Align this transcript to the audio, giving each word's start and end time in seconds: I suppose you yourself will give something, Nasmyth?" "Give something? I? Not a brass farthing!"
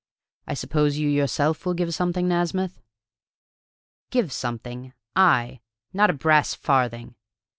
I 0.47 0.55
suppose 0.55 0.97
you 0.97 1.07
yourself 1.07 1.63
will 1.63 1.75
give 1.75 1.93
something, 1.93 2.27
Nasmyth?" 2.27 2.81
"Give 4.09 4.31
something? 4.31 4.93
I? 5.15 5.59
Not 5.93 6.09
a 6.09 6.13
brass 6.13 6.55
farthing!" 6.55 7.13